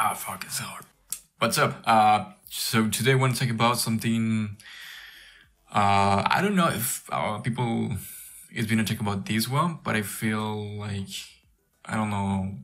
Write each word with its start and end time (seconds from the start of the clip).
Ah, 0.00 0.14
fuck, 0.14 0.44
it's 0.44 0.60
hard. 0.60 0.84
What's 1.40 1.58
up? 1.58 1.82
Uh, 1.84 2.26
so 2.48 2.88
today 2.88 3.12
I 3.12 3.14
want 3.16 3.34
to 3.34 3.40
talk 3.40 3.50
about 3.50 3.78
something. 3.78 4.56
Uh, 5.74 6.22
I 6.24 6.38
don't 6.40 6.54
know 6.54 6.68
if 6.68 7.02
uh, 7.10 7.38
people 7.38 7.90
is 8.54 8.68
to 8.68 8.84
talk 8.84 9.00
about 9.00 9.26
this 9.26 9.48
one, 9.48 9.80
but 9.82 9.96
I 9.96 10.02
feel 10.02 10.78
like 10.78 11.08
I 11.84 11.96
don't 11.96 12.10
know. 12.10 12.54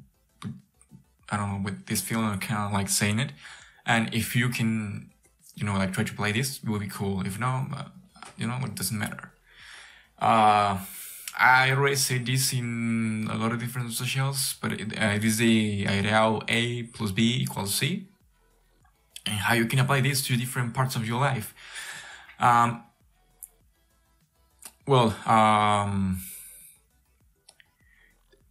I 1.28 1.36
don't 1.36 1.48
know 1.50 1.60
with 1.64 1.86
this 1.86 2.00
feeling 2.00 2.30
of 2.30 2.38
kind 2.38 2.68
of 2.68 2.72
like 2.72 2.88
saying 2.88 3.18
it, 3.18 3.32
and 3.84 4.14
if 4.14 4.36
you 4.36 4.48
can, 4.48 5.10
you 5.56 5.66
know, 5.66 5.74
like 5.74 5.92
try 5.92 6.04
to 6.04 6.14
play 6.14 6.30
this, 6.30 6.60
it 6.62 6.68
will 6.68 6.78
be 6.78 6.86
cool. 6.86 7.26
If 7.26 7.40
no, 7.40 7.66
uh, 7.74 7.86
you 8.38 8.46
know, 8.46 8.60
it 8.62 8.76
doesn't 8.76 8.96
matter. 8.96 9.32
Uh, 10.20 10.78
I 11.36 11.72
already 11.72 11.96
said 11.96 12.26
this 12.26 12.52
in 12.52 13.28
a 13.30 13.36
lot 13.36 13.52
of 13.52 13.58
different 13.58 13.92
socials, 13.92 14.54
but 14.60 14.72
it, 14.72 14.96
uh, 14.96 15.18
it 15.18 15.24
is 15.24 15.38
the 15.38 15.86
idea 15.88 16.38
A 16.48 16.84
plus 16.84 17.10
B 17.10 17.42
equals 17.42 17.74
C, 17.74 18.06
and 19.26 19.36
how 19.36 19.54
you 19.54 19.66
can 19.66 19.80
apply 19.80 20.00
this 20.00 20.24
to 20.26 20.36
different 20.36 20.74
parts 20.74 20.94
of 20.94 21.06
your 21.06 21.20
life. 21.20 21.54
Um, 22.38 22.84
well, 24.86 25.16
um, 25.26 26.20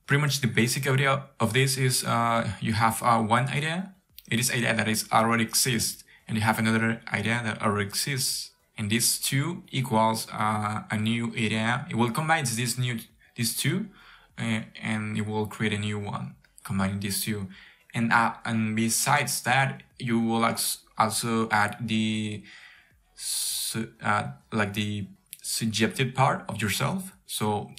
pretty 0.06 0.22
much 0.22 0.42
the 0.42 0.48
basic 0.48 0.88
idea 0.88 1.24
of 1.40 1.54
this 1.54 1.78
is 1.78 2.04
uh, 2.04 2.50
you 2.60 2.74
have 2.74 3.02
uh, 3.02 3.22
one 3.22 3.48
idea, 3.48 3.94
it 4.30 4.40
is 4.40 4.52
idea 4.52 4.76
that 4.76 4.90
is 4.90 5.08
already 5.12 5.44
exists, 5.44 6.04
and 6.28 6.38
you 6.38 6.44
have 6.44 6.60
another 6.60 7.02
idea 7.14 7.42
that 7.44 7.62
already 7.62 7.88
exists 7.88 8.53
and 8.78 8.90
these 8.90 9.20
two 9.20 9.64
equals 9.72 10.28
uh, 10.32 10.82
a 10.90 10.98
new 10.98 11.32
area. 11.36 11.86
It 11.90 11.96
will 11.96 12.12
combine 12.12 12.46
these 12.46 12.78
new 12.78 13.00
these 13.36 13.56
two, 13.56 13.88
uh, 14.38 14.62
and 14.82 15.18
it 15.18 15.26
will 15.26 15.46
create 15.46 15.74
a 15.74 15.78
new 15.78 16.00
one 16.00 16.36
combining 16.64 17.00
these 17.00 17.24
two. 17.24 17.48
And 17.94 18.12
uh, 18.12 18.34
and 18.46 18.76
besides 18.76 19.42
that, 19.44 19.84
you 20.00 20.20
will 20.20 20.46
also 20.98 21.48
add 21.52 21.78
the 21.82 22.44
uh, 24.02 24.28
like 24.52 24.74
the 24.74 25.08
subjective 25.42 26.14
part 26.14 26.46
of 26.48 26.62
yourself. 26.62 27.14
So 27.26 27.72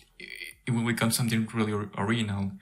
it 0.67 0.71
will 0.71 0.85
become 0.85 1.11
something 1.11 1.49
really 1.53 1.73
original. 1.99 2.53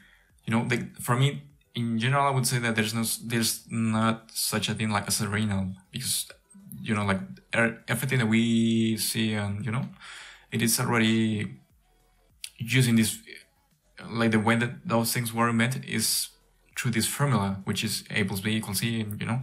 You 0.47 0.55
know, 0.55 0.67
like 0.69 0.97
for 0.97 1.17
me, 1.17 1.43
in 1.75 1.99
general, 1.99 2.27
I 2.27 2.31
would 2.31 2.47
say 2.47 2.59
that 2.59 2.77
there's 2.77 2.95
no 2.95 3.05
there's 3.25 3.65
not 3.71 4.31
such 4.33 4.69
a 4.69 4.75
thing 4.75 4.91
like 4.91 5.09
a 5.09 5.25
original 5.25 5.73
because 5.91 6.31
you 6.83 6.95
know 6.95 7.05
like 7.05 7.21
er, 7.55 7.83
everything 7.89 8.19
that 8.19 8.27
we 8.27 8.97
see 8.97 9.35
and 9.35 9.65
you 9.65 9.73
know 9.73 9.85
it 10.51 10.61
is 10.63 10.79
already 10.81 11.55
using 12.59 12.97
this 12.97 13.19
like 14.11 14.31
the 14.31 14.39
way 14.39 14.57
that 14.57 14.87
those 14.87 15.13
things 15.13 15.33
were 15.33 15.53
meant 15.53 15.85
is 15.85 16.29
through 16.77 16.91
this 16.91 17.07
formula 17.07 17.61
which 17.65 17.85
is 17.85 18.05
a 18.11 18.25
plus 18.25 18.41
b 18.41 18.57
equals 18.57 18.79
c 18.79 19.01
and 19.01 19.21
you 19.21 19.27
know 19.27 19.41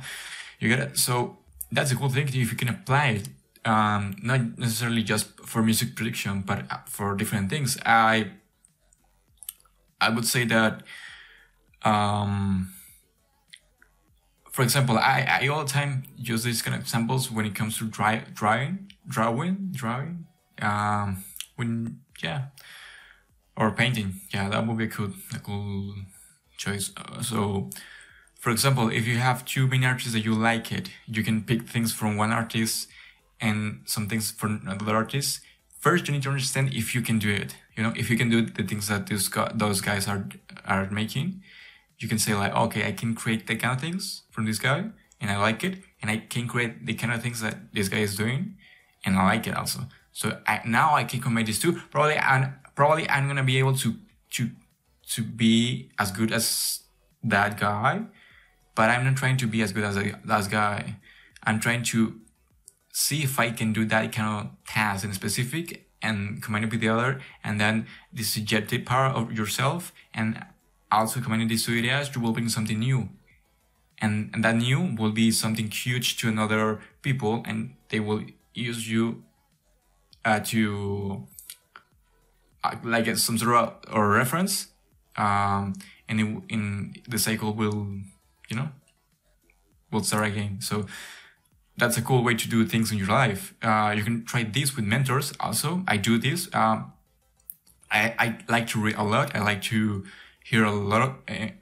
you 0.60 0.67
get 0.67 0.80
it. 0.80 0.98
So 0.98 1.38
that's 1.72 1.92
a 1.92 1.95
cool 1.95 2.10
thing 2.10 2.28
if 2.28 2.36
you 2.36 2.58
can 2.58 2.67
apply 2.67 3.08
it 3.20 3.30
um, 3.66 4.16
not 4.23 4.58
necessarily 4.58 5.04
just 5.04 5.40
for 5.45 5.62
music 5.62 5.95
production 5.95 6.42
but 6.42 6.66
for 6.88 7.16
different 7.16 7.50
things. 7.50 7.78
I 7.86 8.32
i 10.02 10.10
would 10.10 10.26
say 10.26 10.45
that 10.45 10.84
um 11.84 12.73
for 14.52 14.64
example, 14.64 14.97
I, 14.97 15.39
I 15.42 15.47
all 15.47 15.64
the 15.64 15.69
time 15.69 16.03
use 16.17 16.44
these 16.44 16.61
kind 16.61 16.75
of 16.75 16.81
examples 16.81 17.31
when 17.31 17.45
it 17.45 17.55
comes 17.55 17.78
to 17.78 17.86
dry, 17.86 18.23
drawing, 18.33 18.92
drawing, 19.08 19.69
drawing, 19.72 20.25
um, 20.61 21.23
when, 21.55 22.00
yeah, 22.22 22.45
or 23.55 23.72
painting. 23.72 24.22
Yeah, 24.33 24.50
that 24.50 24.66
would 24.66 24.77
be 24.77 24.86
a 24.86 24.88
cool, 24.88 25.11
a 25.36 25.39
cool 25.39 25.95
choice. 26.58 26.92
Uh, 26.97 27.22
so, 27.22 27.70
for 28.39 28.50
example, 28.50 28.89
if 28.89 29.05
you 29.05 29.17
have 29.17 29.45
two 29.45 29.67
main 29.67 29.83
artists 29.83 30.14
that 30.14 30.21
you 30.21 30.33
like 30.33 30.71
it, 30.71 30.89
you 31.08 31.23
can 31.23 31.43
pick 31.43 31.67
things 31.67 31.93
from 31.93 32.17
one 32.17 32.32
artist 32.32 32.88
and 33.39 33.82
some 33.86 34.08
things 34.08 34.32
from 34.32 34.61
another 34.65 34.95
artist. 34.95 35.42
First, 35.80 36.08
you 36.08 36.14
need 36.14 36.23
to 36.23 36.30
understand 36.30 36.73
if 36.73 36.93
you 36.95 37.02
can 37.02 37.20
do 37.20 37.30
it. 37.30 37.55
You 37.77 37.83
know, 37.83 37.93
if 37.95 38.09
you 38.09 38.17
can 38.17 38.30
do 38.30 38.45
the 38.45 38.64
things 38.64 38.88
that 38.88 39.08
those, 39.08 39.30
those 39.54 39.80
guys 39.80 40.08
are, 40.08 40.27
are 40.65 40.89
making 40.89 41.42
you 41.99 42.08
can 42.08 42.17
say 42.17 42.33
like, 42.33 42.55
okay, 42.55 42.87
I 42.87 42.93
can 42.93 43.14
create 43.14 43.48
the 43.48 43.55
kind 43.55 43.76
of 43.76 43.82
things 43.82 44.23
from 44.32 44.45
this 44.45 44.58
guy 44.58 44.86
and 45.21 45.30
I 45.30 45.37
like 45.37 45.64
it. 45.64 45.80
And 46.02 46.10
I 46.10 46.17
can 46.17 46.48
create 46.48 46.86
the 46.86 46.93
kind 46.93 47.14
of 47.14 47.21
things 47.21 47.42
that 47.42 47.73
this 47.73 47.89
guy 47.89 47.99
is 47.99 48.15
doing 48.15 48.55
and 49.05 49.17
I 49.17 49.26
like 49.26 49.48
it 49.48 49.55
also. 49.55 49.82
So 50.11 50.39
I, 50.48 50.61
now 50.65 50.95
I 50.95 51.04
can 51.04 51.21
combine 51.21 51.45
these 51.45 51.59
two. 51.59 51.73
Probably, 51.92 52.17
I'm, 52.17 52.55
probably 52.76 53.09
I'm 53.09 53.36
to 53.36 53.43
be 53.43 53.58
able 53.59 53.76
to, 53.76 53.95
to, 54.32 54.49
to 55.11 55.23
be 55.23 55.92
as 55.99 56.11
good 56.11 56.32
as 56.32 56.83
that 57.23 57.59
guy, 57.59 58.04
but 58.76 58.89
I'm 58.89 59.04
not 59.04 59.17
trying 59.17 59.38
to 59.38 59.48
be 59.48 59.61
as 59.61 59.73
good 59.73 59.83
as 59.83 59.95
that 59.95 60.49
guy. 60.49 60.95
I'm 61.43 61.59
trying 61.59 61.83
to 61.83 62.20
see 62.93 63.23
if 63.23 63.39
I 63.39 63.52
can 63.52 63.73
do 63.73 63.86
that 63.86 64.11
kind 64.11 64.48
of 64.48 64.65
task 64.65 65.04
in 65.04 65.14
specific 65.14 65.88
and 66.02 66.42
combine 66.42 66.64
it 66.64 66.71
with 66.71 66.80
the 66.80 66.89
other, 66.89 67.20
and 67.43 67.59
then 67.59 67.86
the 68.14 68.23
subjective 68.23 68.86
part 68.86 69.15
of 69.15 69.33
yourself 69.33 69.92
and 70.14 70.45
also 70.92 71.20
combining 71.22 71.48
these 71.48 71.66
two 71.66 71.77
ideas, 71.77 72.10
you 72.16 72.22
will 72.22 72.32
bring 72.32 72.50
something 72.50 72.80
new. 72.80 73.10
And, 74.02 74.30
and 74.33 74.44
that 74.44 74.55
new 74.55 74.95
will 74.98 75.11
be 75.11 75.30
something 75.32 75.70
huge 75.70 76.17
to 76.17 76.30
another 76.30 76.80
people 77.02 77.44
and 77.45 77.76
they 77.89 78.00
will 78.00 78.23
use 78.54 78.89
you 78.89 79.23
uh, 80.23 80.39
to 80.39 81.27
uh, 82.64 82.76
like 82.83 83.16
some 83.17 83.38
sort 83.38 83.55
of 83.55 83.73
or 83.92 84.10
reference 84.10 84.67
um, 85.17 85.73
and 86.08 86.20
in, 86.20 86.44
in 86.50 86.94
the 87.08 87.17
cycle 87.17 87.54
will 87.54 87.88
you 88.50 88.56
know 88.56 88.70
will 89.92 90.04
start 90.04 90.27
again. 90.27 90.61
So 90.61 90.86
that's 91.77 91.98
a 91.98 92.02
cool 92.02 92.23
way 92.23 92.36
to 92.36 92.48
do 92.48 92.66
things 92.66 92.92
in 92.92 92.98
your 92.98 93.08
life. 93.08 93.54
Uh, 93.61 93.94
you 93.95 94.04
can 94.04 94.26
try 94.26 94.44
this 94.44 94.76
with 94.76 94.86
mentors 94.86 95.33
also. 95.39 95.83
I 95.88 95.98
do 95.98 96.17
this. 96.17 96.54
Um, 96.54 96.94
I, 97.92 98.14
I 98.20 98.38
like 98.48 98.67
to 98.67 98.80
read 98.80 98.95
a 98.95 99.04
lot. 99.04 99.36
I 99.36 99.39
like 99.39 99.61
to 99.64 100.06
hear 100.49 100.64
a 100.64 100.71
lot 100.71 101.02
of, 101.02 101.15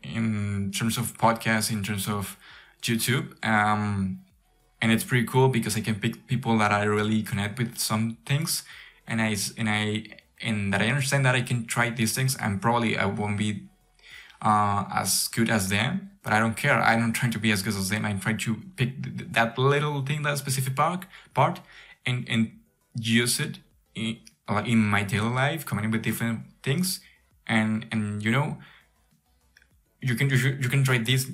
in 0.03 0.71
terms 0.71 0.97
of 0.97 1.17
podcasts, 1.17 1.71
in 1.71 1.83
terms 1.83 2.07
of 2.07 2.37
YouTube. 2.81 3.43
Um, 3.45 4.19
and 4.81 4.91
it's 4.91 5.03
pretty 5.03 5.25
cool 5.25 5.49
because 5.49 5.75
I 5.75 5.81
can 5.81 5.95
pick 5.95 6.27
people 6.27 6.57
that 6.59 6.71
I 6.71 6.83
really 6.83 7.21
connect 7.21 7.59
with 7.59 7.77
some 7.77 8.17
things, 8.25 8.63
and 9.07 9.21
I 9.21 9.35
and 9.57 9.69
I 9.69 10.05
and 10.41 10.71
that 10.71 10.81
I 10.81 10.87
understand 10.87 11.25
that 11.25 11.35
I 11.35 11.41
can 11.41 11.65
try 11.65 11.89
these 11.89 12.13
things, 12.13 12.37
and 12.39 12.61
probably 12.61 12.97
I 12.97 13.05
won't 13.05 13.37
be 13.37 13.63
uh, 14.41 14.85
as 14.93 15.27
good 15.29 15.49
as 15.49 15.69
them, 15.69 16.11
but 16.23 16.31
I 16.31 16.39
don't 16.39 16.55
care. 16.55 16.79
I'm 16.79 17.01
not 17.01 17.15
trying 17.15 17.31
to 17.31 17.39
be 17.39 17.51
as 17.51 17.63
good 17.63 17.75
as 17.75 17.89
them. 17.89 18.05
I'm 18.05 18.19
trying 18.19 18.37
to 18.37 18.55
pick 18.75 19.03
th- 19.03 19.31
that 19.31 19.57
little 19.57 20.01
thing, 20.05 20.21
that 20.21 20.37
specific 20.37 20.75
part, 20.75 21.05
part, 21.33 21.59
and 22.05 22.29
and 22.29 22.51
use 22.95 23.39
it 23.39 23.59
in, 23.95 24.17
in 24.65 24.77
my 24.77 25.03
daily 25.03 25.33
life, 25.43 25.65
coming 25.65 25.89
with 25.89 26.03
different 26.03 26.41
things, 26.61 27.01
and 27.47 27.87
and 27.91 28.23
you 28.23 28.31
know 28.31 28.59
you 30.01 30.15
can 30.15 30.29
you, 30.29 30.37
you 30.37 30.69
can 30.69 30.83
try 30.83 30.97
this 30.97 31.29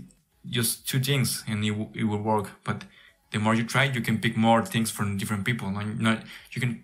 just 0.50 0.88
two 0.88 1.00
things 1.00 1.44
and 1.48 1.64
it, 1.64 1.74
it 1.94 2.04
will 2.04 2.22
work. 2.22 2.52
But 2.64 2.84
the 3.32 3.40
more 3.40 3.54
you 3.54 3.64
try 3.64 3.86
you 3.86 4.02
can 4.02 4.20
pick 4.20 4.38
more 4.38 4.66
things 4.66 4.92
from 4.92 5.18
different 5.18 5.46
people. 5.46 5.72
Not 5.72 6.20
you 6.52 6.62
can 6.62 6.84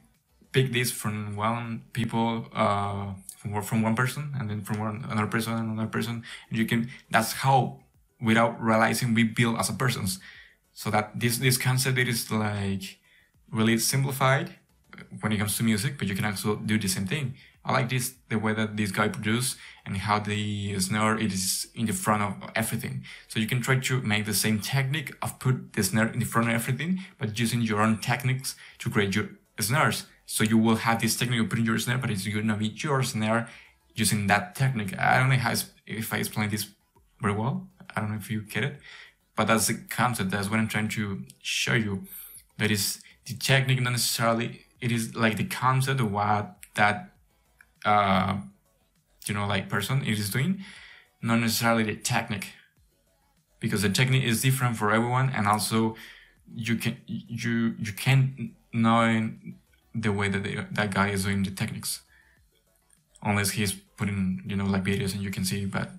pick 0.51 0.73
this 0.73 0.91
from 0.91 1.35
one 1.35 1.83
people 1.93 2.47
uh 2.53 3.13
from, 3.37 3.61
from 3.61 3.81
one 3.81 3.95
person 3.95 4.33
and 4.37 4.49
then 4.49 4.61
from 4.61 4.79
one 4.79 5.05
another 5.09 5.27
person 5.27 5.53
and 5.53 5.71
another 5.71 5.89
person. 5.89 6.23
And 6.49 6.57
you 6.57 6.65
can 6.65 6.89
that's 7.09 7.33
how 7.33 7.79
without 8.21 8.61
realizing 8.61 9.13
we 9.13 9.23
build 9.23 9.57
as 9.59 9.69
a 9.69 9.73
persons. 9.73 10.19
So 10.73 10.89
that 10.91 11.19
this 11.19 11.37
this 11.37 11.57
concept 11.57 11.97
it 11.97 12.07
is 12.07 12.31
like 12.31 12.97
really 13.51 13.77
simplified 13.77 14.55
when 15.21 15.31
it 15.31 15.37
comes 15.37 15.57
to 15.57 15.63
music 15.63 15.97
but 15.97 16.07
you 16.07 16.15
can 16.15 16.25
also 16.25 16.55
do 16.57 16.77
the 16.77 16.87
same 16.87 17.07
thing 17.07 17.33
I 17.69 17.71
like 17.71 17.89
this 17.89 18.15
the 18.29 18.39
way 18.39 18.53
that 18.53 18.75
this 18.77 18.91
guy 18.91 19.09
produced 19.09 19.55
and 19.85 19.95
how 19.95 20.17
the 20.17 20.79
snare 20.79 21.15
is 21.19 21.67
in 21.75 21.85
the 21.85 21.93
front 21.93 22.23
of 22.23 22.49
everything. 22.55 23.03
So 23.27 23.39
you 23.39 23.45
can 23.45 23.61
try 23.61 23.77
to 23.77 24.01
make 24.01 24.25
the 24.25 24.33
same 24.33 24.59
technique 24.59 25.13
of 25.21 25.37
put 25.37 25.73
the 25.73 25.83
snare 25.83 26.07
in 26.07 26.17
the 26.17 26.25
front 26.25 26.49
of 26.49 26.55
everything, 26.55 27.01
but 27.19 27.37
using 27.37 27.61
your 27.61 27.81
own 27.81 27.99
techniques 27.99 28.55
to 28.79 28.89
create 28.89 29.15
your 29.15 29.29
snares. 29.59 30.07
So 30.25 30.43
you 30.43 30.57
will 30.57 30.77
have 30.77 30.99
this 30.99 31.15
technique 31.15 31.41
of 31.41 31.49
putting 31.49 31.65
your 31.65 31.77
snare, 31.77 31.99
but 31.99 32.09
it's 32.09 32.27
gonna 32.27 32.57
be 32.57 32.69
your 32.69 33.03
snare 33.03 33.47
using 33.93 34.25
that 34.25 34.55
technique. 34.55 34.97
I 34.97 35.19
don't 35.19 35.29
know 35.29 35.35
how, 35.35 35.53
if 35.85 36.11
I 36.11 36.17
explain 36.17 36.49
this 36.49 36.65
very 37.21 37.35
well. 37.35 37.67
I 37.95 38.01
don't 38.01 38.09
know 38.09 38.17
if 38.17 38.31
you 38.31 38.41
get 38.41 38.63
it, 38.63 38.79
but 39.35 39.45
that's 39.45 39.67
the 39.67 39.75
concept. 39.75 40.31
That's 40.31 40.49
what 40.49 40.59
I'm 40.59 40.67
trying 40.67 40.89
to 40.89 41.23
show 41.37 41.75
you. 41.75 42.07
That 42.57 42.71
is 42.71 43.03
the 43.27 43.35
technique, 43.35 43.79
not 43.79 43.91
necessarily. 43.91 44.65
It 44.81 44.91
is 44.91 45.15
like 45.15 45.37
the 45.37 45.43
concept 45.43 45.99
of 45.99 46.11
what 46.11 46.55
that 46.73 47.13
uh, 47.85 48.37
you 49.25 49.33
know, 49.33 49.47
like 49.47 49.69
person 49.69 50.01
it 50.01 50.17
is 50.19 50.29
doing, 50.29 50.63
not 51.21 51.39
necessarily 51.39 51.83
the 51.83 51.95
technique, 51.95 52.53
because 53.59 53.81
the 53.81 53.89
technique 53.89 54.23
is 54.23 54.41
different 54.41 54.77
for 54.77 54.91
everyone, 54.91 55.29
and 55.29 55.47
also 55.47 55.95
you 56.55 56.75
can 56.75 56.97
you 57.05 57.75
you 57.79 57.93
can't 57.93 58.51
know 58.73 59.31
the 59.95 60.11
way 60.11 60.29
that 60.29 60.43
they, 60.43 60.55
that 60.71 60.93
guy 60.93 61.09
is 61.09 61.23
doing 61.23 61.43
the 61.43 61.51
techniques, 61.51 62.01
unless 63.23 63.51
he's 63.51 63.73
putting 63.73 64.41
you 64.45 64.55
know 64.55 64.65
like 64.65 64.83
videos 64.83 65.13
and 65.13 65.23
you 65.23 65.31
can 65.31 65.45
see. 65.45 65.65
But 65.65 65.91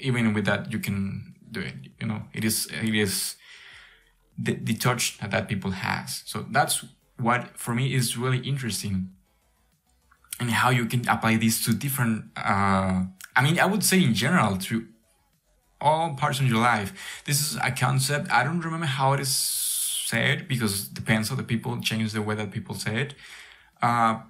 even 0.00 0.34
with 0.34 0.44
that, 0.46 0.72
you 0.72 0.78
can 0.78 1.34
do 1.50 1.60
it. 1.60 1.74
You 2.00 2.06
know, 2.06 2.22
it 2.32 2.44
is 2.44 2.68
it 2.82 2.94
is 2.94 3.36
the, 4.38 4.54
the 4.54 4.74
touch 4.74 5.18
that 5.18 5.48
people 5.48 5.70
has. 5.70 6.22
So 6.26 6.44
that's 6.50 6.84
what 7.18 7.56
for 7.56 7.74
me 7.74 7.94
is 7.94 8.16
really 8.16 8.38
interesting 8.38 9.10
and 10.40 10.50
how 10.50 10.70
you 10.70 10.86
can 10.86 11.08
apply 11.08 11.36
this 11.36 11.64
to 11.64 11.72
different 11.72 12.24
uh, 12.36 13.04
i 13.36 13.42
mean 13.42 13.58
i 13.58 13.66
would 13.66 13.84
say 13.84 14.02
in 14.02 14.14
general 14.14 14.56
to 14.56 14.86
all 15.80 16.14
parts 16.14 16.40
of 16.40 16.46
your 16.46 16.60
life. 16.60 16.94
This 17.26 17.40
is 17.40 17.56
a 17.62 17.70
concept 17.70 18.30
i 18.30 18.42
don't 18.44 18.60
remember 18.60 18.86
how 18.86 19.12
it 19.12 19.20
is 19.20 19.34
said 19.34 20.48
because 20.48 20.88
it 20.88 20.94
depends 20.94 21.30
on 21.30 21.36
the 21.36 21.42
people 21.42 21.78
change 21.80 22.12
the 22.12 22.22
way 22.22 22.34
that 22.34 22.50
people 22.50 22.74
say 22.74 23.00
it. 23.02 23.14
Uh, 23.82 24.20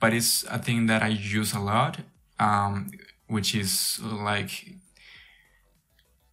but 0.00 0.12
it's 0.12 0.44
a 0.44 0.58
thing 0.58 0.86
that 0.86 1.02
i 1.02 1.08
use 1.08 1.52
a 1.54 1.60
lot 1.60 2.00
um, 2.38 2.90
which 3.28 3.54
is 3.54 4.00
like 4.02 4.76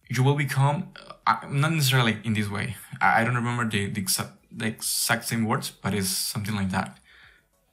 you 0.08 0.22
will 0.22 0.34
become 0.34 0.92
uh, 1.26 1.36
not 1.48 1.72
necessarily 1.72 2.18
in 2.24 2.34
this 2.34 2.50
way. 2.50 2.76
I, 3.00 3.24
don't 3.24 3.34
remember 3.34 3.68
the, 3.68 3.86
the 3.90 4.00
exact 4.00 4.32
the 4.52 4.66
exact 4.66 5.24
same 5.24 5.44
words, 5.44 5.70
but 5.70 5.94
it's 5.94 6.08
something 6.08 6.54
like 6.54 6.70
that. 6.70 6.98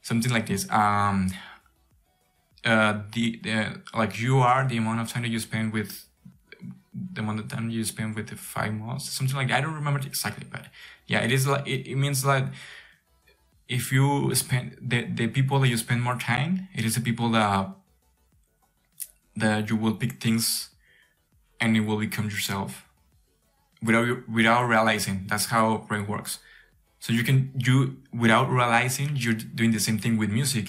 Something 0.02 0.32
like 0.32 0.46
this. 0.46 0.68
Um, 0.70 1.32
uh, 2.64 3.02
the, 3.12 3.38
the 3.42 3.80
like 3.94 4.20
you 4.20 4.38
are 4.38 4.66
the 4.66 4.76
amount 4.76 5.00
of 5.00 5.08
time 5.08 5.22
that 5.22 5.30
you 5.30 5.38
spend 5.38 5.72
with 5.72 6.06
the 6.94 7.20
amount 7.20 7.40
of 7.40 7.48
time 7.48 7.70
you 7.70 7.84
spend 7.84 8.14
with 8.14 8.28
the 8.28 8.36
five 8.36 8.72
months, 8.72 9.10
something 9.10 9.36
like 9.36 9.48
that. 9.48 9.58
I 9.58 9.60
don't 9.62 9.74
remember 9.74 10.00
exactly, 10.00 10.46
but 10.50 10.66
yeah, 11.06 11.20
it 11.20 11.32
is 11.32 11.46
like 11.46 11.66
it, 11.66 11.90
it 11.90 11.96
means 11.96 12.24
like 12.24 12.44
if 13.68 13.90
you 13.92 14.34
spend 14.34 14.76
the 14.80 15.04
the 15.04 15.28
people 15.28 15.60
that 15.60 15.68
you 15.68 15.76
spend 15.76 16.02
more 16.02 16.16
time, 16.16 16.68
it 16.74 16.84
is 16.84 16.94
the 16.94 17.00
people 17.00 17.30
that 17.30 17.70
that 19.36 19.70
you 19.70 19.76
will 19.76 19.94
pick 19.94 20.20
things 20.20 20.70
and 21.60 21.76
it 21.76 21.80
will 21.80 21.98
become 21.98 22.26
yourself 22.26 22.86
without 23.82 24.28
without 24.28 24.64
realizing. 24.64 25.24
That's 25.26 25.46
how 25.46 25.78
brain 25.88 26.06
works. 26.06 26.38
So 27.02 27.12
you 27.12 27.24
can 27.24 27.50
you 27.56 27.96
without 28.22 28.48
realizing 28.48 29.08
you're 29.16 29.34
doing 29.34 29.72
the 29.72 29.80
same 29.80 29.98
thing 29.98 30.16
with 30.18 30.30
music, 30.30 30.66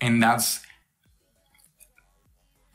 and 0.00 0.22
that's 0.22 0.60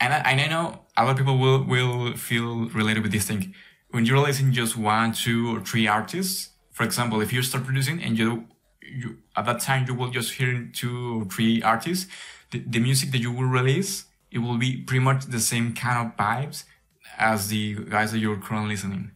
and 0.02 0.14
I, 0.14 0.18
and 0.30 0.42
I 0.42 0.48
know 0.48 0.82
a 0.98 1.06
lot 1.06 1.12
of 1.12 1.18
people 1.18 1.38
will 1.38 1.64
will 1.64 2.18
feel 2.18 2.68
related 2.80 3.02
with 3.04 3.14
this 3.14 3.26
thing. 3.26 3.56
When 3.92 4.06
you're 4.06 4.18
releasing 4.18 4.52
just 4.52 4.76
one, 4.76 5.14
two, 5.14 5.56
or 5.56 5.62
three 5.62 5.88
artists, 5.88 6.50
for 6.74 6.84
example, 6.84 7.22
if 7.22 7.32
you 7.32 7.42
start 7.42 7.64
producing 7.64 8.04
and 8.04 8.20
you 8.20 8.28
you 8.82 9.20
at 9.38 9.46
that 9.46 9.62
time 9.62 9.86
you 9.88 9.94
will 9.94 10.12
just 10.12 10.34
hear 10.34 10.70
two 10.74 11.22
or 11.22 11.26
three 11.34 11.64
artists, 11.64 12.06
the, 12.52 12.60
the 12.68 12.80
music 12.80 13.12
that 13.12 13.20
you 13.20 13.32
will 13.32 13.50
release 13.60 14.06
it 14.30 14.40
will 14.40 14.58
be 14.58 14.78
pretty 14.82 15.04
much 15.04 15.26
the 15.26 15.40
same 15.40 15.74
kind 15.74 15.98
of 16.06 16.18
vibes 16.18 16.66
as 17.18 17.48
the 17.48 17.76
guys 17.76 18.12
that 18.12 18.20
you're 18.20 18.38
currently 18.38 18.72
listening. 18.76 19.12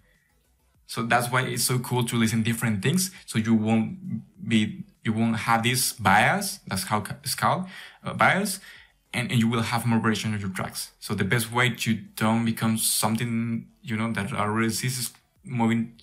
So 0.93 1.01
that's 1.01 1.31
why 1.31 1.41
it's 1.41 1.63
so 1.63 1.79
cool 1.79 2.03
to 2.05 2.15
listen 2.15 2.43
different 2.43 2.83
things. 2.83 3.09
So 3.25 3.39
you 3.39 3.55
won't 3.55 3.97
be, 4.47 4.83
you 5.03 5.11
won't 5.11 5.37
have 5.37 5.63
this 5.63 5.93
bias. 5.93 6.59
That's 6.67 6.83
how 6.83 7.03
it's 7.23 7.33
called, 7.33 7.65
uh, 8.03 8.13
bias. 8.13 8.59
And, 9.11 9.31
and 9.31 9.39
you 9.39 9.47
will 9.47 9.63
have 9.63 9.87
more 9.87 9.97
variation 9.99 10.35
of 10.35 10.41
your 10.41 10.51
tracks. 10.51 10.91
So 10.99 11.15
the 11.15 11.23
best 11.23 11.51
way 11.51 11.71
to 11.71 11.95
don't 11.95 12.45
become 12.45 12.77
something, 12.77 13.69
you 13.81 13.97
know, 13.97 14.11
that 14.13 14.33
already 14.33 14.67
is 14.67 15.11
moving 15.43 15.99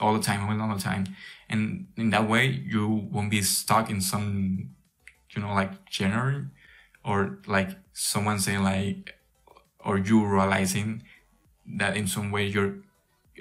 all 0.00 0.12
the 0.14 0.20
time, 0.20 0.40
moving 0.40 0.60
all 0.60 0.74
the 0.74 0.82
time. 0.82 1.06
And 1.48 1.86
in 1.96 2.10
that 2.10 2.28
way, 2.28 2.46
you 2.46 2.88
won't 3.12 3.30
be 3.30 3.42
stuck 3.42 3.90
in 3.90 4.00
some, 4.00 4.70
you 5.36 5.40
know, 5.40 5.54
like 5.54 5.70
genre 5.88 6.50
or 7.04 7.38
like 7.46 7.70
someone 7.92 8.40
saying 8.40 8.64
like, 8.64 9.14
or 9.78 9.98
you 9.98 10.26
realizing 10.26 11.04
that 11.76 11.96
in 11.96 12.08
some 12.08 12.32
way 12.32 12.44
you're 12.44 12.74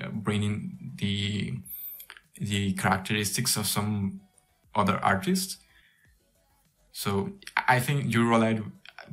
Uh, 0.02 0.10
bringing 0.10 0.94
the 0.96 1.54
the 2.38 2.74
characteristics 2.74 3.56
of 3.58 3.68
some 3.68 4.22
other 4.74 5.00
artists. 5.04 5.58
So 6.92 7.34
I 7.68 7.80
think 7.80 8.14
you 8.14 8.28
relate 8.28 8.62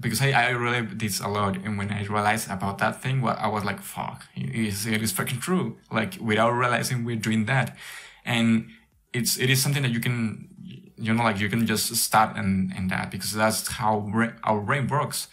because 0.00 0.22
I, 0.22 0.30
I 0.30 0.50
relate 0.50 0.98
this 0.98 1.20
a 1.20 1.28
lot, 1.28 1.56
and 1.56 1.76
when 1.76 1.90
I 1.90 2.04
realized 2.04 2.50
about 2.50 2.78
that 2.78 3.02
thing, 3.02 3.20
well, 3.20 3.36
I 3.38 3.48
was 3.48 3.64
like, 3.64 3.80
"Fuck, 3.80 4.26
it 4.34 4.54
is 4.54 4.86
it 4.86 5.02
is 5.02 5.12
fucking 5.12 5.40
true." 5.40 5.76
Like 5.90 6.16
without 6.20 6.50
realizing 6.50 7.04
we're 7.04 7.16
doing 7.16 7.46
that, 7.46 7.76
and 8.24 8.68
it's 9.12 9.38
it 9.38 9.50
is 9.50 9.62
something 9.62 9.82
that 9.82 9.92
you 9.92 10.00
can 10.00 10.48
you 10.96 11.12
know 11.14 11.22
like 11.22 11.40
you 11.40 11.48
can 11.48 11.66
just 11.66 11.94
start 11.96 12.36
and 12.36 12.72
and 12.76 12.90
that 12.90 13.10
because 13.10 13.32
that's 13.32 13.66
how 13.68 14.10
our 14.44 14.60
brain 14.60 14.86
works. 14.86 15.28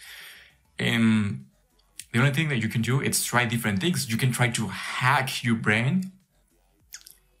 And 0.78 1.45
the 2.12 2.18
only 2.18 2.32
thing 2.32 2.48
that 2.48 2.58
you 2.58 2.68
can 2.68 2.82
do 2.82 3.00
is 3.00 3.24
try 3.24 3.44
different 3.44 3.80
things. 3.80 4.10
You 4.10 4.16
can 4.16 4.32
try 4.32 4.48
to 4.48 4.68
hack 4.68 5.44
your 5.44 5.56
brain. 5.56 6.12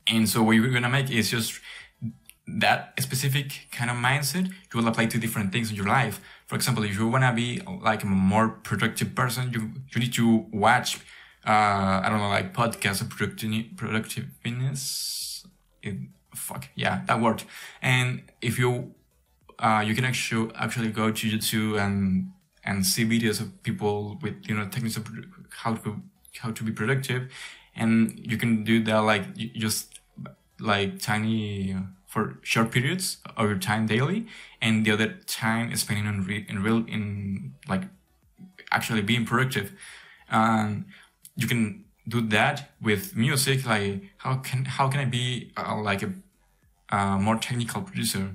And 0.06 0.28
so 0.28 0.42
what 0.42 0.52
you're 0.52 0.70
gonna 0.70 0.88
make 0.88 1.10
is 1.10 1.30
just 1.30 1.60
that 2.48 2.92
specific 3.00 3.66
kind 3.72 3.90
of 3.90 3.96
mindset 3.96 4.46
you 4.46 4.80
will 4.80 4.86
apply 4.86 5.06
to 5.06 5.18
different 5.18 5.50
things 5.52 5.70
in 5.70 5.76
your 5.76 5.86
life. 5.86 6.20
For 6.46 6.54
example, 6.54 6.84
if 6.84 6.96
you 6.96 7.08
wanna 7.08 7.32
be 7.32 7.60
like 7.82 8.02
a 8.02 8.06
more 8.06 8.48
productive 8.48 9.14
person, 9.14 9.50
you 9.52 9.72
you 9.92 10.00
need 10.00 10.12
to 10.14 10.46
watch 10.52 10.98
uh, 11.46 12.02
I 12.02 12.08
don't 12.08 12.18
know, 12.18 12.28
like 12.28 12.52
podcasts 12.52 13.00
of 13.00 13.08
productive 13.08 13.76
productiveness. 13.76 15.46
It, 15.82 15.96
fuck 16.34 16.68
yeah, 16.74 17.02
that 17.06 17.20
word. 17.20 17.44
And 17.80 18.22
if 18.42 18.58
you 18.58 18.94
uh, 19.58 19.82
you 19.86 19.94
can 19.94 20.04
actually 20.04 20.52
actually 20.56 20.88
go 20.88 21.10
to 21.12 21.30
YouTube 21.30 21.80
and 21.80 22.32
and 22.66 22.84
see 22.84 23.04
videos 23.04 23.40
of 23.40 23.62
people 23.62 24.18
with 24.22 24.34
you 24.48 24.54
know 24.54 24.66
techniques 24.68 24.96
of 24.96 25.08
how 25.50 25.74
to 25.74 26.02
how 26.38 26.50
to 26.50 26.62
be 26.64 26.72
productive. 26.72 27.30
And 27.74 28.18
you 28.18 28.36
can 28.36 28.64
do 28.64 28.82
that 28.84 28.98
like 28.98 29.34
just 29.36 30.00
like 30.58 30.98
tiny 31.00 31.76
for 32.06 32.38
short 32.42 32.70
periods 32.70 33.18
of 33.36 33.48
your 33.48 33.58
time 33.58 33.86
daily. 33.86 34.26
And 34.60 34.84
the 34.84 34.90
other 34.92 35.18
time 35.26 35.72
is 35.72 35.80
spending 35.80 36.06
on 36.06 36.24
re- 36.24 36.46
in 36.48 36.62
real 36.62 36.84
in 36.86 37.54
like 37.68 37.82
actually 38.72 39.02
being 39.02 39.24
productive. 39.24 39.72
And 40.30 40.86
you 41.36 41.46
can 41.46 41.84
do 42.08 42.20
that 42.20 42.70
with 42.80 43.16
music 43.16 43.66
like 43.66 44.00
how 44.18 44.36
can 44.36 44.64
how 44.64 44.88
can 44.88 45.00
i 45.00 45.04
be 45.04 45.50
uh, 45.56 45.76
like 45.82 46.04
a 46.04 46.12
uh, 46.90 47.18
more 47.18 47.36
technical 47.36 47.82
producer? 47.82 48.32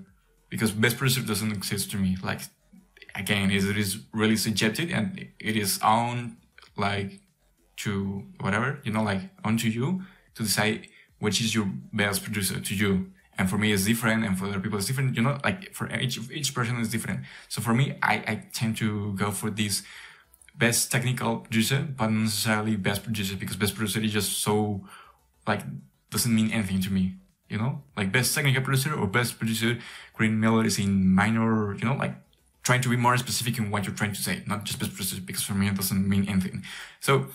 Because 0.49 0.71
best 0.71 0.97
producer 0.97 1.21
doesn't 1.21 1.51
exist 1.51 1.91
to 1.91 1.97
me 1.97 2.17
like 2.21 2.41
again 3.15 3.51
it 3.51 3.77
is 3.77 3.99
really 4.13 4.37
subjective 4.37 4.89
and 4.91 5.27
it 5.39 5.55
is 5.55 5.79
on 5.81 6.37
like 6.77 7.19
to 7.77 8.23
whatever 8.39 8.79
you 8.83 8.91
know 8.91 9.03
like 9.03 9.21
onto 9.43 9.67
you 9.67 10.03
to 10.35 10.43
decide 10.43 10.87
which 11.19 11.39
is 11.39 11.53
your 11.55 11.69
best 11.93 12.23
producer 12.23 12.59
to 12.59 12.75
you. 12.75 13.11
And 13.37 13.49
for 13.49 13.57
me 13.57 13.71
it's 13.71 13.85
different 13.85 14.25
and 14.25 14.37
for 14.37 14.45
other 14.45 14.59
people 14.59 14.77
it's 14.77 14.87
different 14.87 15.15
you 15.15 15.21
know 15.21 15.37
like 15.43 15.73
for 15.73 15.89
each 15.95 16.19
each 16.31 16.53
person 16.53 16.79
is 16.79 16.89
different. 16.89 17.21
So 17.47 17.61
for 17.61 17.73
me 17.73 17.97
i 18.03 18.15
i 18.31 18.35
tend 18.53 18.77
to 18.77 19.13
go 19.13 19.31
for 19.31 19.49
this 19.49 19.83
best 20.55 20.91
technical 20.91 21.37
producer 21.37 21.87
but 21.97 22.07
not 22.07 22.23
necessarily 22.23 22.75
best 22.75 23.03
producer 23.03 23.35
because 23.35 23.55
best 23.55 23.73
producer 23.75 24.01
is 24.01 24.11
just 24.11 24.41
so 24.41 24.81
like 25.47 25.61
doesn't 26.09 26.35
mean 26.35 26.51
anything 26.51 26.81
to 26.81 26.91
me 26.91 27.15
you 27.51 27.57
know? 27.57 27.83
Like 27.97 28.13
best 28.13 28.33
technical 28.33 28.61
producer 28.61 28.93
or 28.93 29.07
best 29.07 29.37
producer 29.37 29.77
creating 30.13 30.39
melodies 30.39 30.79
in 30.79 31.13
minor 31.13 31.75
you 31.75 31.85
know 31.85 31.95
like 31.95 32.15
trying 32.63 32.81
to 32.81 32.89
be 32.89 32.95
more 32.95 33.17
specific 33.17 33.57
in 33.57 33.71
what 33.71 33.85
you're 33.85 33.95
trying 33.95 34.13
to 34.13 34.21
say, 34.21 34.43
not 34.45 34.63
just 34.63 34.79
specific, 34.83 35.25
because 35.25 35.43
for 35.43 35.53
me 35.53 35.67
it 35.67 35.75
doesn't 35.75 36.07
mean 36.07 36.27
anything. 36.29 36.63
So 36.99 37.27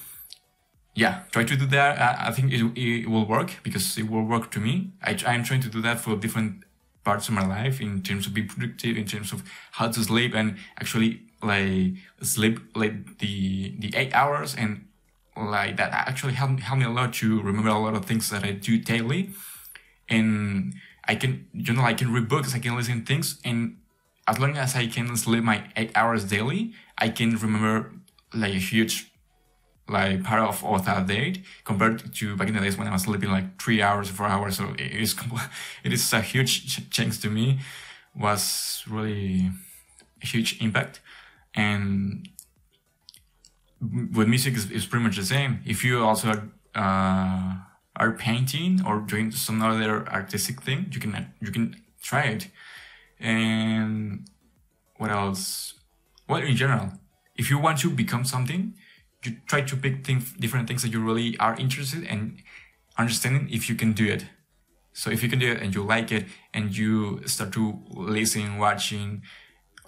yeah, 0.95 1.23
try 1.30 1.45
to 1.45 1.56
do 1.56 1.66
that. 1.66 2.00
I, 2.00 2.28
I 2.28 2.30
think 2.33 2.52
it, 2.52 2.62
it 2.78 3.09
will 3.09 3.26
work 3.26 3.50
because 3.62 3.99
it 3.99 4.09
will 4.11 4.25
work 4.25 4.50
to 4.52 4.61
me. 4.61 4.92
I, 5.02 5.18
I'm 5.26 5.45
trying 5.45 5.61
to 5.61 5.68
do 5.68 5.83
that 5.83 6.00
for 6.00 6.16
different 6.16 6.64
parts 7.04 7.28
of 7.28 7.35
my 7.35 7.47
life 7.47 7.80
in 7.80 8.02
terms 8.02 8.26
of 8.26 8.35
being 8.35 8.49
productive, 8.49 8.97
in 8.97 9.04
terms 9.04 9.33
of 9.33 9.42
how 9.73 9.88
to 9.88 10.02
sleep 10.02 10.35
and 10.35 10.56
actually 10.80 11.23
like 11.42 11.95
sleep 12.23 12.61
like 12.75 13.18
the, 13.18 13.75
the 13.78 13.95
eight 13.95 14.12
hours 14.14 14.54
and 14.56 14.87
like 15.37 15.76
that 15.76 15.92
actually 15.92 16.33
helped, 16.33 16.61
helped 16.61 16.80
me 16.80 16.87
a 16.87 16.90
lot 16.90 17.12
to 17.12 17.42
remember 17.42 17.68
a 17.68 17.78
lot 17.78 17.95
of 17.95 18.06
things 18.06 18.30
that 18.30 18.42
I 18.42 18.52
do 18.52 18.78
daily. 18.78 19.30
And 20.09 20.75
I 21.06 21.14
can, 21.14 21.47
you 21.52 21.75
know, 21.75 21.83
I 21.83 21.95
can 21.95 22.12
read 22.12 22.28
books, 22.28 22.54
I 22.54 22.59
can 22.59 22.75
listen 22.75 23.00
to 23.00 23.06
things 23.06 23.38
and 23.45 23.76
as 24.26 24.38
long 24.38 24.56
as 24.56 24.75
I 24.75 24.87
can 24.87 25.16
sleep 25.16 25.45
my 25.45 25.64
eight 25.76 25.92
hours 25.95 26.25
daily, 26.25 26.73
I 26.99 27.09
can 27.11 27.37
remember 27.37 27.92
like 28.35 28.54
a 28.54 28.59
huge 28.59 29.11
like 29.88 30.25
part 30.25 30.40
of, 30.40 30.64
of 30.64 30.85
that 30.85 31.06
day 31.06 31.42
compared 31.64 32.12
to 32.12 32.37
back 32.37 32.49
in 32.49 32.54
the 32.54 32.61
days 32.61 32.76
when 32.76 32.88
I 32.88 32.92
was 32.92 33.02
sleeping 33.02 33.30
like 33.30 33.61
three 33.62 33.80
hours, 33.83 34.09
four 34.09 34.26
hours. 34.26 34.56
So 34.56 34.75
it 34.78 34.92
is 34.92 35.14
it 35.85 35.92
is 35.92 36.12
a 36.12 36.21
huge 36.21 36.90
change 36.90 37.21
to 37.21 37.30
me. 37.30 37.61
Was 38.18 38.83
really 38.88 39.50
a 40.23 40.26
huge 40.26 40.61
impact, 40.62 41.00
and 41.54 42.28
with 43.80 44.26
music 44.26 44.54
is, 44.54 44.71
is 44.71 44.87
pretty 44.87 45.04
much 45.04 45.16
the 45.16 45.25
same. 45.25 45.61
If 45.66 45.85
you 45.85 46.02
also 46.02 46.49
uh, 46.75 47.54
are 47.95 48.12
painting 48.16 48.80
or 48.87 49.00
doing 49.00 49.30
some 49.33 49.61
other 49.61 50.09
artistic 50.09 50.62
thing, 50.62 50.87
you 50.90 50.99
can 50.99 51.33
you 51.40 51.52
can 51.52 51.76
try 52.02 52.23
it. 52.23 52.49
And 53.18 54.28
what 54.96 55.11
else? 55.11 55.75
Well, 56.28 56.42
in 56.42 56.56
general, 56.56 56.92
if 57.37 57.50
you 57.50 57.58
want 57.58 57.78
to 57.80 57.90
become 57.90 58.25
something, 58.25 58.75
you 59.25 59.37
try 59.46 59.61
to 59.62 59.76
pick 59.76 60.06
things, 60.06 60.32
different 60.32 60.68
things 60.68 60.82
that 60.82 60.92
you 60.92 61.00
really 61.00 61.37
are 61.38 61.54
interested 61.56 62.02
in 62.04 62.38
understanding 62.99 63.49
if 63.50 63.68
you 63.68 63.75
can 63.75 63.92
do 63.92 64.06
it. 64.06 64.26
So 64.92 65.11
if 65.11 65.23
you 65.23 65.28
can 65.28 65.38
do 65.38 65.52
it 65.52 65.61
and 65.61 65.75
you 65.75 65.82
like 65.82 66.11
it 66.11 66.26
and 66.54 66.75
you 66.76 67.20
start 67.26 67.52
to 67.52 67.78
listen, 67.90 68.58
watching, 68.58 69.23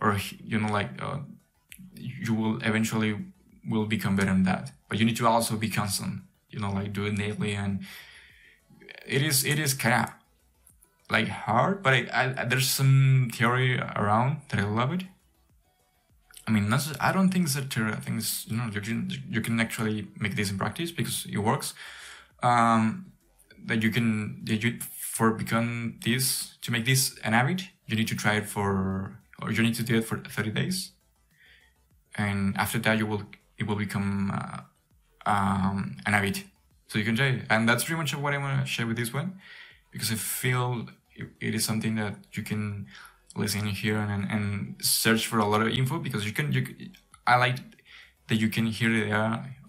or 0.00 0.18
you 0.44 0.60
know 0.60 0.70
like 0.70 0.90
uh, 1.00 1.18
you 1.94 2.34
will 2.34 2.58
eventually 2.62 3.16
will 3.68 3.86
become 3.86 4.16
better 4.16 4.30
in 4.30 4.42
that. 4.44 4.72
But 4.88 4.98
you 4.98 5.06
need 5.06 5.16
to 5.16 5.26
also 5.26 5.56
be 5.56 5.68
constant. 5.68 6.22
You 6.50 6.60
know, 6.60 6.72
like 6.72 6.92
do 6.92 7.04
it 7.04 7.16
daily, 7.16 7.54
and 7.54 7.80
it 9.06 9.22
is 9.22 9.44
it 9.44 9.58
is 9.58 9.74
kind 9.74 10.04
of 10.04 10.14
like 11.10 11.28
hard. 11.28 11.82
But 11.82 11.94
I, 11.94 12.34
I, 12.38 12.44
there's 12.44 12.68
some 12.68 13.30
theory 13.32 13.78
around 13.78 14.42
that 14.50 14.60
I 14.60 14.64
love 14.64 14.92
it. 14.92 15.04
I 16.46 16.50
mean, 16.50 16.70
that's, 16.70 16.92
I 16.98 17.12
don't 17.12 17.28
think 17.28 17.46
it's 17.46 17.56
a 17.56 17.62
theory. 17.62 17.92
I 17.92 18.00
think 18.00 18.22
you 18.46 18.56
know 18.56 18.70
you 18.72 18.80
can 18.80 19.10
you 19.28 19.40
can 19.40 19.60
actually 19.60 20.08
make 20.18 20.34
this 20.34 20.50
in 20.50 20.58
practice 20.58 20.90
because 20.90 21.26
it 21.30 21.38
works. 21.38 21.74
Um, 22.42 23.12
that 23.66 23.82
you 23.82 23.90
can 23.90 24.44
that 24.44 24.62
you 24.62 24.78
for 24.80 25.32
become 25.32 25.98
this 26.04 26.56
to 26.62 26.70
make 26.70 26.86
this 26.86 27.18
an 27.24 27.32
habit, 27.32 27.64
you 27.86 27.96
need 27.96 28.08
to 28.08 28.14
try 28.14 28.36
it 28.36 28.46
for 28.46 29.18
or 29.42 29.50
you 29.50 29.62
need 29.62 29.74
to 29.74 29.82
do 29.82 29.98
it 29.98 30.04
for 30.04 30.18
30 30.18 30.50
days 30.50 30.92
and 32.16 32.56
after 32.56 32.78
that 32.78 32.98
you 32.98 33.06
will 33.06 33.22
it 33.56 33.66
will 33.66 33.76
become 33.76 34.30
uh, 34.30 34.60
um, 35.26 35.96
an 36.06 36.12
habit 36.12 36.44
so 36.86 36.98
you 36.98 37.04
can 37.04 37.16
try 37.16 37.26
it. 37.26 37.42
and 37.50 37.68
that's 37.68 37.84
pretty 37.84 37.98
much 37.98 38.14
what 38.16 38.34
i 38.34 38.38
want 38.38 38.60
to 38.60 38.66
share 38.66 38.86
with 38.86 38.96
this 38.96 39.12
one 39.12 39.38
because 39.90 40.10
i 40.12 40.14
feel 40.14 40.86
it 41.40 41.54
is 41.54 41.64
something 41.64 41.96
that 41.96 42.14
you 42.32 42.42
can 42.42 42.86
listen 43.36 43.66
here 43.66 43.98
and, 43.98 44.30
and 44.30 44.76
search 44.80 45.26
for 45.26 45.38
a 45.38 45.46
lot 45.46 45.60
of 45.62 45.68
info 45.68 45.98
because 45.98 46.24
you 46.24 46.32
can 46.32 46.52
you 46.52 46.66
i 47.26 47.36
like 47.36 47.58
that 48.28 48.36
you 48.36 48.48
can 48.48 48.66
hear 48.66 48.92
it 48.94 49.10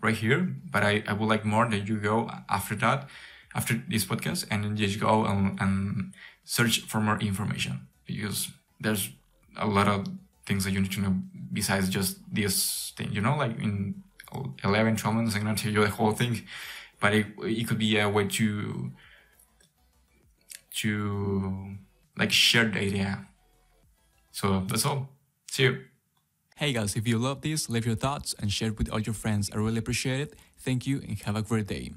right 0.01 0.15
here 0.15 0.55
but 0.71 0.83
I, 0.83 1.03
I 1.07 1.13
would 1.13 1.27
like 1.27 1.45
more 1.45 1.69
that 1.69 1.87
you 1.87 1.97
go 1.97 2.29
after 2.49 2.75
that 2.75 3.07
after 3.55 3.81
this 3.87 4.05
podcast 4.05 4.45
and 4.51 4.77
just 4.77 4.99
go 4.99 5.25
and, 5.25 5.59
and 5.59 6.13
search 6.43 6.81
for 6.81 6.99
more 6.99 7.19
information 7.19 7.87
because 8.05 8.49
there's 8.79 9.09
a 9.57 9.67
lot 9.67 9.87
of 9.87 10.05
things 10.45 10.63
that 10.63 10.71
you 10.71 10.81
need 10.81 10.91
to 10.91 11.01
know 11.01 11.15
besides 11.51 11.89
just 11.89 12.17
this 12.33 12.93
thing, 12.95 13.11
you 13.11 13.21
know, 13.21 13.35
like 13.37 13.57
in 13.59 14.03
11, 14.63 14.97
12 14.97 15.15
months, 15.15 15.35
I'm 15.35 15.55
to 15.55 15.63
tell 15.63 15.71
you 15.71 15.83
the 15.83 15.89
whole 15.89 16.11
thing, 16.11 16.43
but 16.99 17.13
it, 17.13 17.27
it 17.39 17.67
could 17.67 17.79
be 17.79 17.97
a 17.97 18.09
way 18.09 18.27
to, 18.27 18.91
to 20.75 21.75
like 22.17 22.31
share 22.31 22.65
the 22.65 22.79
idea. 22.79 23.27
So 24.31 24.63
that's 24.67 24.85
all. 24.85 25.09
See 25.51 25.63
you. 25.63 25.81
Hey 26.55 26.73
guys, 26.73 26.95
if 26.95 27.07
you 27.07 27.17
love 27.17 27.41
this, 27.41 27.69
leave 27.69 27.85
your 27.85 27.95
thoughts 27.95 28.35
and 28.39 28.51
share 28.51 28.69
it 28.69 28.77
with 28.77 28.89
all 28.91 28.99
your 28.99 29.13
friends. 29.13 29.49
I 29.53 29.57
really 29.57 29.77
appreciate 29.77 30.19
it. 30.19 30.35
Thank 30.59 30.85
you 30.85 30.99
and 30.99 31.17
have 31.21 31.35
a 31.35 31.41
great 31.41 31.67
day. 31.67 31.93